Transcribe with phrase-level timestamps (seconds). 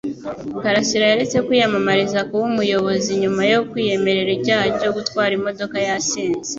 [0.61, 6.49] Karasira yaretse kwiyamamariza kuba umuyobozi nyuma yo kwiyemerera icyaha cyo gutwara imodoka yasinze.